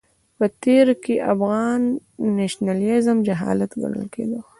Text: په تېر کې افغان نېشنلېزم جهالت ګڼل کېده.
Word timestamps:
په 0.37 0.45
تېر 0.63 0.87
کې 1.03 1.15
افغان 1.33 1.81
نېشنلېزم 2.37 3.17
جهالت 3.27 3.71
ګڼل 3.81 4.05
کېده. 4.13 4.39